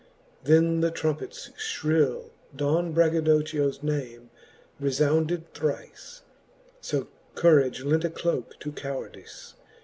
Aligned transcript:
Then 0.43 0.79
the 0.79 0.89
trompets 0.89 1.51
fhrill 1.55 2.31
Don 2.55 2.91
Braggadochio's 2.91 3.83
name 3.83 4.31
refounded 4.79 5.53
thrife: 5.53 6.21
So 6.79 7.07
courage 7.35 7.83
lent 7.83 8.03
a 8.03 8.09
cloke 8.09 8.59
to 8.61 8.71
cowardife. 8.71 9.53